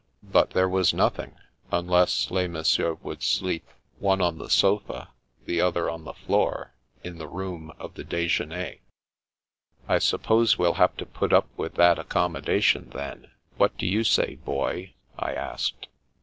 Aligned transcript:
But 0.23 0.49
there 0.49 0.67
was 0.67 0.95
nothing, 0.95 1.35
unless 1.71 2.31
les 2.31 2.47
messieurs 2.47 2.75
The 2.75 2.83
Path 2.83 2.91
of 2.91 3.03
the 3.03 3.05
Moon 3.05 3.07
1 3.07 3.19
69 3.19 3.19
wotild 3.21 3.37
sleep, 3.37 3.67
one 3.99 4.21
on 4.21 4.37
the 4.39 4.49
sofa, 4.49 5.09
the 5.45 5.61
other 5.61 5.89
on 5.91 6.05
the 6.05 6.13
floor, 6.15 6.73
in 7.03 7.19
the 7.19 7.27
room 7.27 7.71
of 7.77 7.93
the" 7.93 8.03
dijeuner''" 8.03 8.79
I 9.95 9.99
suppose 9.99 10.57
we'll 10.57 10.73
have 10.81 10.97
to 10.97 11.05
put 11.05 11.31
up 11.31 11.49
with 11.55 11.75
that 11.75 11.99
accom 11.99 12.31
modation, 12.41 12.89
then. 12.93 13.29
What 13.57 13.77
do 13.77 13.85
you 13.85 14.03
say, 14.03 14.37
Boy?" 14.37 14.95
I 15.19 15.35
asked. 15.35 15.85